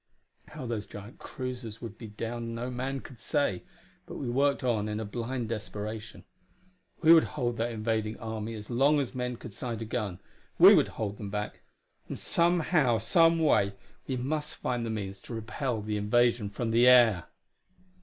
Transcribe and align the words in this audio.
How 0.47 0.65
those 0.65 0.87
giant 0.87 1.19
cruisers 1.19 1.79
would 1.79 1.99
be 1.99 2.07
downed 2.07 2.55
no 2.55 2.71
man 2.71 3.01
could 3.01 3.19
say, 3.19 3.61
but 4.07 4.17
we 4.17 4.27
worked 4.27 4.63
on 4.63 4.89
in 4.89 4.99
a 4.99 5.05
blind 5.05 5.47
desperation; 5.49 6.23
we 7.03 7.13
would 7.13 7.25
hold 7.37 7.57
that 7.57 7.71
invading 7.71 8.17
army 8.17 8.55
as 8.55 8.71
long 8.71 8.99
as 8.99 9.13
men 9.13 9.35
could 9.35 9.53
sight 9.53 9.79
a 9.79 9.85
gun; 9.85 10.19
we 10.57 10.73
would 10.73 10.87
hold 10.97 11.19
them 11.19 11.29
back; 11.29 11.61
and 12.07 12.17
somehow, 12.17 12.97
someway, 12.97 13.73
we 14.07 14.17
must 14.17 14.55
find 14.55 14.87
the 14.87 14.89
means 14.89 15.21
to 15.21 15.35
repel 15.35 15.83
the 15.83 15.97
invasion 15.97 16.49
from 16.49 16.71
the 16.71 16.87
air! 16.87 17.25